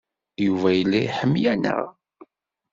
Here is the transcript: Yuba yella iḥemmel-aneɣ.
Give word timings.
Yuba 0.45 0.69
yella 0.77 0.99
iḥemmel-aneɣ. 1.01 1.81